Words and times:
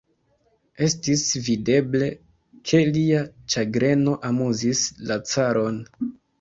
Estis 0.87 1.21
videble, 1.49 2.07
ke 2.71 2.81
lia 2.97 3.21
ĉagreno 3.57 4.19
amuzis 4.33 4.85
la 5.13 5.23
caron. 5.31 5.83